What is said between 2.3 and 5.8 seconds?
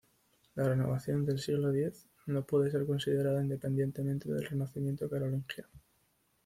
puede ser considerada independientemente del renacimiento carolingio.